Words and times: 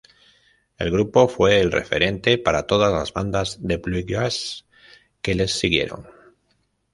El 0.79 0.89
grupo 0.89 1.27
fue 1.27 1.59
el 1.59 1.71
referente 1.71 2.39
para 2.39 2.65
todas 2.65 2.91
las 2.91 3.13
bandas 3.13 3.59
de 3.61 3.77
bluegrass 3.77 4.65
que 5.21 5.35
les 5.35 5.53
siguieron. 5.53 6.07